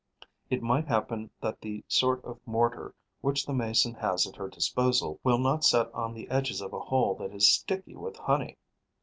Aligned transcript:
It 0.49 0.63
might 0.63 0.87
happen 0.87 1.29
that 1.41 1.61
the 1.61 1.85
sort 1.87 2.25
of 2.25 2.39
mortar 2.47 2.95
which 3.19 3.45
the 3.45 3.53
Mason 3.53 3.93
has 3.93 4.25
at 4.25 4.35
her 4.35 4.49
disposal 4.49 5.19
will 5.23 5.37
not 5.37 5.63
set 5.63 5.93
on 5.93 6.15
the 6.15 6.27
edges 6.31 6.59
of 6.59 6.73
a 6.73 6.79
hole 6.79 7.13
that 7.19 7.35
is 7.35 7.47
sticky 7.51 7.95
with 7.95 8.17
honey. 8.17 8.57